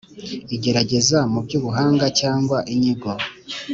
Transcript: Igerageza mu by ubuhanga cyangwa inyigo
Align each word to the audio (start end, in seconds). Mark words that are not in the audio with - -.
Igerageza 0.55 1.17
mu 1.31 1.39
by 1.45 1.53
ubuhanga 1.59 2.05
cyangwa 2.19 2.57
inyigo 2.73 3.11